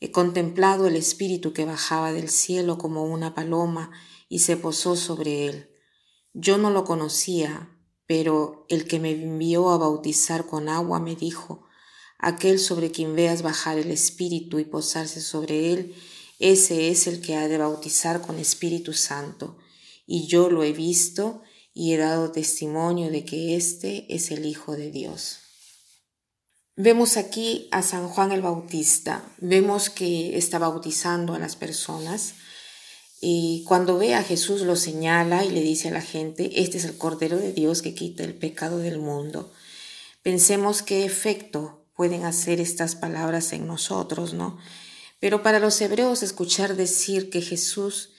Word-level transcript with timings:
He 0.00 0.12
contemplado 0.12 0.86
el 0.86 0.96
Espíritu 0.96 1.52
que 1.52 1.64
bajaba 1.64 2.12
del 2.12 2.28
cielo 2.28 2.78
como 2.78 3.04
una 3.04 3.34
paloma 3.34 3.90
y 4.28 4.40
se 4.40 4.56
posó 4.56 4.94
sobre 4.94 5.46
él. 5.46 5.70
Yo 6.34 6.56
no 6.56 6.70
lo 6.70 6.84
conocía, 6.84 7.76
pero 8.06 8.64
el 8.68 8.86
que 8.86 9.00
me 9.00 9.10
envió 9.10 9.70
a 9.70 9.78
bautizar 9.78 10.46
con 10.46 10.68
agua 10.68 11.00
me 11.00 11.16
dijo, 11.16 11.66
aquel 12.18 12.58
sobre 12.58 12.90
quien 12.90 13.16
veas 13.16 13.42
bajar 13.42 13.78
el 13.78 13.90
Espíritu 13.90 14.58
y 14.58 14.64
posarse 14.64 15.20
sobre 15.20 15.72
él, 15.72 15.94
ese 16.38 16.90
es 16.90 17.06
el 17.08 17.20
que 17.20 17.34
ha 17.34 17.48
de 17.48 17.58
bautizar 17.58 18.20
con 18.20 18.38
Espíritu 18.38 18.92
Santo. 18.92 19.58
Y 20.06 20.26
yo 20.28 20.48
lo 20.48 20.62
he 20.62 20.72
visto 20.72 21.42
y 21.74 21.92
he 21.92 21.96
dado 21.96 22.30
testimonio 22.30 23.10
de 23.10 23.24
que 23.24 23.56
éste 23.56 24.06
es 24.14 24.30
el 24.30 24.46
Hijo 24.46 24.76
de 24.76 24.90
Dios. 24.90 25.47
Vemos 26.80 27.16
aquí 27.16 27.66
a 27.72 27.82
San 27.82 28.06
Juan 28.06 28.30
el 28.30 28.40
Bautista, 28.40 29.24
vemos 29.38 29.90
que 29.90 30.38
está 30.38 30.60
bautizando 30.60 31.34
a 31.34 31.40
las 31.40 31.56
personas 31.56 32.34
y 33.20 33.64
cuando 33.66 33.98
ve 33.98 34.14
a 34.14 34.22
Jesús 34.22 34.60
lo 34.60 34.76
señala 34.76 35.44
y 35.44 35.50
le 35.50 35.60
dice 35.60 35.88
a 35.88 35.90
la 35.90 36.02
gente, 36.02 36.62
este 36.62 36.78
es 36.78 36.84
el 36.84 36.96
Cordero 36.96 37.36
de 37.36 37.52
Dios 37.52 37.82
que 37.82 37.96
quita 37.96 38.22
el 38.22 38.32
pecado 38.32 38.78
del 38.78 39.00
mundo. 39.00 39.52
Pensemos 40.22 40.82
qué 40.82 41.04
efecto 41.04 41.84
pueden 41.96 42.24
hacer 42.24 42.60
estas 42.60 42.94
palabras 42.94 43.52
en 43.52 43.66
nosotros, 43.66 44.34
¿no? 44.34 44.56
Pero 45.18 45.42
para 45.42 45.58
los 45.58 45.80
hebreos 45.80 46.22
escuchar 46.22 46.76
decir 46.76 47.28
que 47.28 47.42
Jesús 47.42 48.10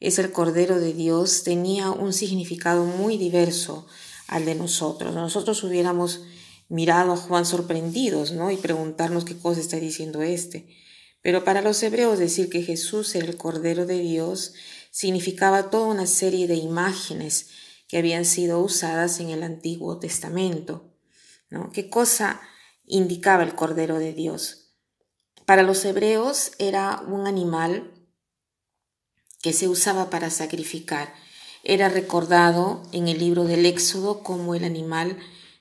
es 0.00 0.18
el 0.18 0.32
Cordero 0.32 0.80
de 0.80 0.92
Dios 0.92 1.44
tenía 1.44 1.92
un 1.92 2.12
significado 2.12 2.82
muy 2.84 3.16
diverso 3.16 3.86
al 4.26 4.44
de 4.44 4.56
nosotros. 4.56 5.14
Nosotros 5.14 5.62
hubiéramos 5.62 6.22
mirado 6.68 7.12
a 7.12 7.16
Juan 7.16 7.46
sorprendidos, 7.46 8.32
¿no? 8.32 8.50
Y 8.50 8.56
preguntarnos 8.56 9.24
qué 9.24 9.36
cosa 9.38 9.60
está 9.60 9.76
diciendo 9.78 10.22
este. 10.22 10.68
Pero 11.22 11.44
para 11.44 11.62
los 11.62 11.82
hebreos 11.82 12.18
decir 12.18 12.48
que 12.48 12.62
Jesús 12.62 13.14
era 13.14 13.26
el 13.26 13.36
Cordero 13.36 13.86
de 13.86 13.98
Dios 14.00 14.54
significaba 14.90 15.70
toda 15.70 15.86
una 15.86 16.06
serie 16.06 16.46
de 16.46 16.56
imágenes 16.56 17.48
que 17.88 17.98
habían 17.98 18.24
sido 18.24 18.60
usadas 18.60 19.18
en 19.20 19.30
el 19.30 19.42
Antiguo 19.42 19.98
Testamento. 19.98 20.94
¿no? 21.50 21.70
¿Qué 21.72 21.88
cosa 21.88 22.40
indicaba 22.86 23.42
el 23.42 23.54
Cordero 23.54 23.98
de 23.98 24.12
Dios? 24.12 24.74
Para 25.46 25.62
los 25.62 25.84
hebreos 25.84 26.52
era 26.58 27.02
un 27.06 27.26
animal 27.26 27.94
que 29.40 29.52
se 29.52 29.68
usaba 29.68 30.10
para 30.10 30.30
sacrificar. 30.30 31.14
Era 31.64 31.88
recordado 31.88 32.82
en 32.92 33.08
el 33.08 33.18
libro 33.18 33.44
del 33.44 33.64
Éxodo 33.64 34.22
como 34.22 34.54
el 34.54 34.64
animal 34.64 35.18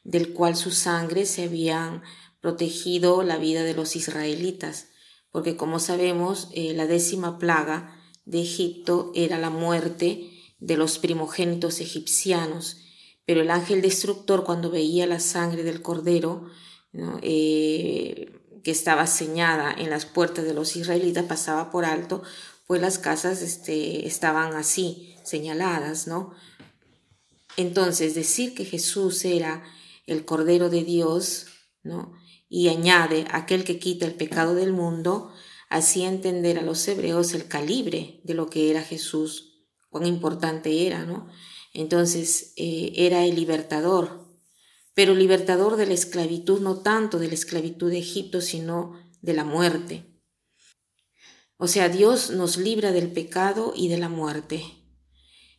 del 0.08 0.32
cual 0.32 0.56
su 0.56 0.72
sangre 0.72 1.26
se 1.26 1.44
habían 1.44 2.02
protegido 2.40 3.24
la 3.24 3.38
vida 3.38 3.64
de 3.64 3.74
los 3.74 3.98
israelitas, 3.98 4.88
porque 5.32 5.58
como 5.58 5.80
sabemos, 5.80 6.48
eh, 6.54 6.74
la 6.74 6.88
décima 6.88 7.38
plaga 7.38 7.94
de 8.24 8.42
Egipto 8.42 9.12
era 9.16 9.38
la 9.38 9.50
muerte 9.50 10.32
de 10.60 10.78
los 10.78 10.98
primogénitos 10.98 11.82
egipcianos, 11.82 12.78
pero 13.26 13.42
el 13.42 13.52
ángel 13.52 13.82
destructor 13.82 14.46
cuando 14.46 14.72
veía 14.72 15.06
la 15.08 15.20
sangre 15.20 15.64
del 15.64 15.82
cordero, 15.82 16.50
eh, 17.22 18.32
que 18.64 18.72
estaba 18.72 19.08
señada 19.08 19.76
en 19.78 19.90
las 19.90 20.06
puertas 20.06 20.46
de 20.46 20.54
los 20.54 20.78
israelitas, 20.78 21.26
pasaba 21.26 21.70
por 21.70 21.84
alto, 21.84 22.24
pues 22.66 22.80
las 22.80 22.98
casas 22.98 23.42
este, 23.42 24.08
estaban 24.08 24.56
así, 24.56 25.16
señaladas, 25.26 26.08
¿no? 26.08 26.34
Entonces, 27.58 28.16
decir 28.16 28.54
que 28.54 28.64
Jesús 28.64 29.26
era 29.26 29.64
el 30.08 30.26
Cordero 30.26 30.70
de 30.70 30.84
Dios, 30.84 31.46
¿no? 31.84 32.14
Y 32.50 32.70
añade 32.70 33.26
aquel 33.32 33.64
que 33.64 33.78
quita 33.78 34.06
el 34.06 34.16
pecado 34.16 34.56
del 34.56 34.74
mundo, 34.74 35.32
así 35.70 36.04
entender 36.04 36.58
a 36.58 36.64
los 36.64 36.88
hebreos 36.88 37.34
el 37.34 37.48
calibre 37.48 38.22
de 38.24 38.34
lo 38.34 38.50
que 38.50 38.72
era 38.72 38.82
Jesús, 38.82 39.68
cuán 39.90 40.08
importante 40.08 40.88
era, 40.88 41.06
¿no? 41.06 41.28
Entonces 41.74 42.54
eh, 42.56 42.94
era 42.96 43.26
el 43.26 43.36
libertador, 43.36 44.26
pero 44.94 45.14
libertador 45.14 45.76
de 45.76 45.86
la 45.86 45.94
esclavitud, 45.94 46.62
no 46.62 46.80
tanto 46.80 47.20
de 47.20 47.28
la 47.28 47.36
esclavitud 47.36 47.92
de 47.92 48.00
Egipto, 48.00 48.42
sino 48.42 48.94
de 49.22 49.34
la 49.34 49.44
muerte. 49.44 50.18
O 51.58 51.68
sea, 51.68 51.90
Dios 51.90 52.30
nos 52.30 52.58
libra 52.58 52.92
del 52.92 53.12
pecado 53.12 53.74
y 53.76 53.90
de 53.90 53.98
la 53.98 54.10
muerte. 54.10 54.64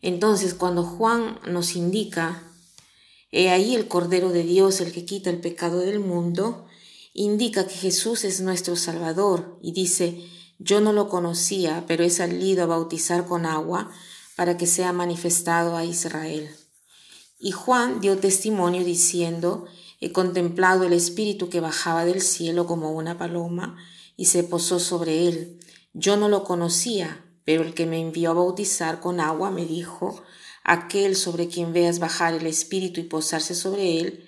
Entonces, 0.01 0.55
cuando 0.55 0.85
Juan 0.85 1.41
nos 1.47 1.77
indica 1.77 2.48
He 3.31 3.51
ahí 3.51 3.75
el 3.75 3.89
Cordero 3.89 4.31
de 4.31 4.43
Dios, 4.43 4.81
el 4.81 4.93
que 4.93 5.05
quita 5.05 5.31
el 5.31 5.41
pecado 5.41 5.81
del 5.81 6.01
mundo, 6.01 6.67
indica 7.13 7.67
que 7.67 7.75
Jesús 7.75 8.25
es 8.25 8.41
nuestro 8.41 8.77
Salvador 8.77 9.59
y 9.63 9.73
dice, 9.73 10.25
yo 10.59 10.81
no 10.81 10.93
lo 10.93 11.09
conocía, 11.09 11.85
pero 11.87 12.05
he 12.05 12.11
salido 12.11 12.65
a 12.65 12.67
bautizar 12.67 13.27
con 13.27 13.45
agua 13.45 13.91
para 14.37 14.57
que 14.57 14.67
sea 14.67 14.93
manifestado 14.93 15.77
a 15.77 15.85
Israel. 15.85 16.49
Y 17.39 17.53
Juan 17.53 18.01
dio 18.01 18.19
testimonio 18.19 18.85
diciendo, 18.85 19.67
he 20.01 20.13
contemplado 20.13 20.85
el 20.85 20.93
Espíritu 20.93 21.49
que 21.49 21.61
bajaba 21.61 22.05
del 22.05 22.23
cielo 22.23 22.67
como 22.67 22.91
una 22.93 23.19
paloma 23.19 23.77
y 24.17 24.27
se 24.27 24.43
posó 24.43 24.81
sobre 24.81 25.29
él. 25.29 25.61
Yo 25.93 26.17
no 26.17 26.29
lo 26.29 26.45
conocía, 26.45 27.25
pero 27.45 27.63
el 27.63 27.75
que 27.75 27.87
me 27.87 28.01
envió 28.01 28.31
a 28.31 28.35
bautizar 28.35 29.01
con 29.01 29.21
agua 29.21 29.51
me 29.51 29.67
dijo, 29.67 30.23
aquel 30.69 31.17
sobre 31.17 31.49
quien 31.49 31.73
veas 31.73 31.99
bajar 31.99 32.35
el 32.35 32.47
Espíritu 32.47 33.01
y 33.01 33.05
posarse 33.05 33.55
sobre 33.55 34.01
él, 34.01 34.25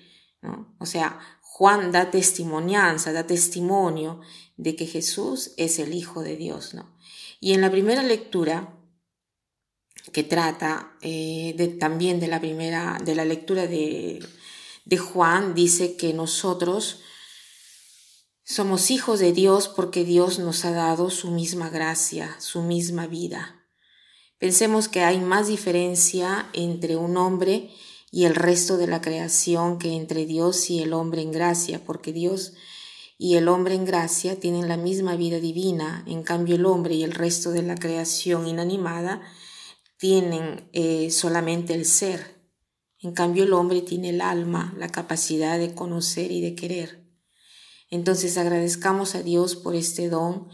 O 0.79 0.87
sea, 0.87 1.19
Juan 1.41 1.91
da 1.91 2.09
testimonianza, 2.09 3.13
da 3.13 3.27
testimonio 3.27 4.21
de 4.57 4.75
que 4.75 4.87
Jesús 4.87 5.51
es 5.57 5.77
el 5.77 5.93
Hijo 5.93 6.23
de 6.23 6.35
Dios, 6.35 6.73
¿no? 6.73 6.97
Y 7.39 7.53
en 7.53 7.61
la 7.61 7.69
primera 7.69 8.01
lectura, 8.01 8.75
que 10.11 10.23
trata 10.23 10.97
eh, 11.01 11.53
de, 11.57 11.67
también 11.67 12.19
de 12.19 12.27
la 12.27 12.39
primera, 12.39 12.97
de 13.03 13.13
la 13.13 13.25
lectura 13.25 13.67
de, 13.67 14.25
de 14.85 14.97
Juan, 14.97 15.53
dice 15.53 15.95
que 15.95 16.13
nosotros 16.13 17.01
somos 18.43 18.89
hijos 18.89 19.19
de 19.19 19.31
Dios 19.31 19.67
porque 19.67 20.03
Dios 20.03 20.39
nos 20.39 20.65
ha 20.65 20.71
dado 20.71 21.11
su 21.11 21.29
misma 21.29 21.69
gracia, 21.69 22.35
su 22.39 22.63
misma 22.63 23.05
vida. 23.05 23.60
Pensemos 24.41 24.87
que 24.87 25.01
hay 25.01 25.19
más 25.19 25.49
diferencia 25.49 26.49
entre 26.53 26.95
un 26.95 27.15
hombre 27.15 27.69
y 28.09 28.25
el 28.25 28.33
resto 28.33 28.77
de 28.77 28.87
la 28.87 28.99
creación 28.99 29.77
que 29.77 29.93
entre 29.93 30.25
Dios 30.25 30.71
y 30.71 30.81
el 30.81 30.93
hombre 30.93 31.21
en 31.21 31.31
gracia, 31.31 31.85
porque 31.85 32.11
Dios 32.11 32.53
y 33.19 33.35
el 33.35 33.47
hombre 33.47 33.75
en 33.75 33.85
gracia 33.85 34.39
tienen 34.39 34.67
la 34.67 34.77
misma 34.77 35.15
vida 35.15 35.39
divina, 35.39 36.03
en 36.07 36.23
cambio 36.23 36.55
el 36.55 36.65
hombre 36.65 36.95
y 36.95 37.03
el 37.03 37.11
resto 37.11 37.51
de 37.51 37.61
la 37.61 37.75
creación 37.75 38.47
inanimada 38.47 39.21
tienen 39.97 40.67
eh, 40.73 41.11
solamente 41.11 41.75
el 41.75 41.85
ser. 41.85 42.41
En 42.97 43.11
cambio 43.11 43.43
el 43.43 43.53
hombre 43.53 43.83
tiene 43.83 44.09
el 44.09 44.21
alma, 44.21 44.73
la 44.75 44.89
capacidad 44.89 45.59
de 45.59 45.75
conocer 45.75 46.31
y 46.31 46.41
de 46.41 46.55
querer. 46.55 47.05
Entonces 47.91 48.39
agradezcamos 48.39 49.13
a 49.13 49.21
Dios 49.21 49.55
por 49.55 49.75
este 49.75 50.09
don 50.09 50.47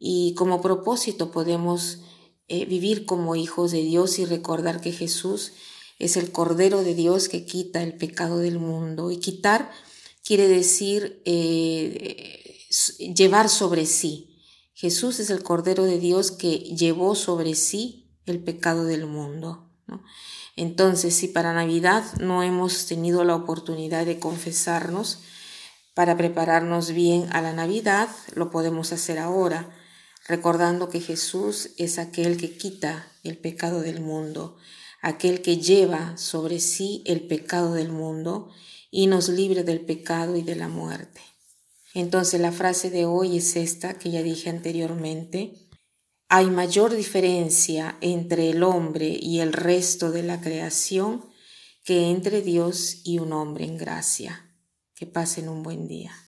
y 0.00 0.34
como 0.34 0.60
propósito 0.60 1.30
podemos 1.30 2.00
eh, 2.52 2.64
vivir 2.64 3.06
como 3.06 3.36
hijos 3.36 3.70
de 3.70 3.84
Dios 3.84 4.18
y 4.18 4.24
recordar 4.24 4.80
que 4.80 4.90
Jesús 4.90 5.52
es 6.00 6.16
el 6.16 6.32
Cordero 6.32 6.82
de 6.82 6.96
Dios 6.96 7.28
que 7.28 7.46
quita 7.46 7.80
el 7.80 7.96
pecado 7.96 8.38
del 8.38 8.58
mundo. 8.58 9.12
Y 9.12 9.18
quitar 9.18 9.70
quiere 10.24 10.48
decir 10.48 11.22
eh, 11.26 12.58
llevar 13.14 13.48
sobre 13.48 13.86
sí. 13.86 14.42
Jesús 14.74 15.20
es 15.20 15.30
el 15.30 15.44
Cordero 15.44 15.84
de 15.84 16.00
Dios 16.00 16.32
que 16.32 16.58
llevó 16.58 17.14
sobre 17.14 17.54
sí 17.54 18.10
el 18.26 18.42
pecado 18.42 18.84
del 18.84 19.06
mundo. 19.06 19.70
Entonces, 20.56 21.14
si 21.14 21.28
para 21.28 21.54
Navidad 21.54 22.02
no 22.18 22.42
hemos 22.42 22.86
tenido 22.86 23.22
la 23.22 23.36
oportunidad 23.36 24.06
de 24.06 24.18
confesarnos 24.18 25.20
para 25.94 26.16
prepararnos 26.16 26.90
bien 26.90 27.28
a 27.30 27.42
la 27.42 27.52
Navidad, 27.52 28.08
lo 28.34 28.50
podemos 28.50 28.92
hacer 28.92 29.20
ahora 29.20 29.70
recordando 30.26 30.88
que 30.88 31.00
Jesús 31.00 31.70
es 31.76 31.98
aquel 31.98 32.36
que 32.36 32.56
quita 32.56 33.10
el 33.22 33.38
pecado 33.38 33.80
del 33.80 34.00
mundo, 34.00 34.56
aquel 35.02 35.42
que 35.42 35.58
lleva 35.58 36.16
sobre 36.16 36.60
sí 36.60 37.02
el 37.06 37.26
pecado 37.26 37.74
del 37.74 37.90
mundo 37.90 38.50
y 38.90 39.06
nos 39.06 39.28
libre 39.28 39.64
del 39.64 39.80
pecado 39.80 40.36
y 40.36 40.42
de 40.42 40.56
la 40.56 40.68
muerte. 40.68 41.20
Entonces 41.94 42.40
la 42.40 42.52
frase 42.52 42.90
de 42.90 43.04
hoy 43.04 43.38
es 43.38 43.56
esta 43.56 43.94
que 43.94 44.10
ya 44.10 44.22
dije 44.22 44.50
anteriormente. 44.50 45.54
Hay 46.28 46.46
mayor 46.46 46.94
diferencia 46.94 47.96
entre 48.00 48.50
el 48.50 48.62
hombre 48.62 49.18
y 49.20 49.40
el 49.40 49.52
resto 49.52 50.12
de 50.12 50.22
la 50.22 50.40
creación 50.40 51.24
que 51.84 52.10
entre 52.10 52.42
Dios 52.42 53.00
y 53.04 53.18
un 53.18 53.32
hombre 53.32 53.64
en 53.64 53.76
gracia. 53.76 54.46
Que 54.94 55.06
pasen 55.06 55.48
un 55.48 55.62
buen 55.62 55.88
día. 55.88 56.29